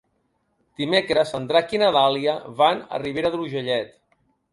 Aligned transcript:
Dimecres 0.81 1.33
en 1.39 1.45
Drac 1.51 1.75
i 1.77 1.81
na 1.81 1.89
Dàlia 1.97 2.33
van 2.63 2.81
a 2.99 3.01
Ribera 3.05 3.33
d'Urgellet. 3.37 3.93